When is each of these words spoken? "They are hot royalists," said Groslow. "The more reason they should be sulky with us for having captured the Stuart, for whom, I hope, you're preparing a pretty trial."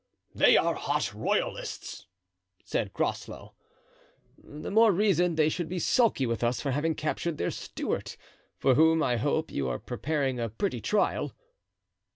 "They 0.33 0.57
are 0.57 0.73
hot 0.73 1.13
royalists," 1.13 2.07
said 2.65 2.91
Groslow. 2.91 3.53
"The 4.39 4.71
more 4.71 4.91
reason 4.91 5.35
they 5.35 5.47
should 5.47 5.69
be 5.69 5.77
sulky 5.77 6.25
with 6.25 6.43
us 6.43 6.59
for 6.59 6.71
having 6.71 6.95
captured 6.95 7.37
the 7.37 7.51
Stuart, 7.51 8.17
for 8.57 8.73
whom, 8.73 9.03
I 9.03 9.17
hope, 9.17 9.51
you're 9.51 9.77
preparing 9.77 10.39
a 10.39 10.49
pretty 10.49 10.81
trial." 10.81 11.35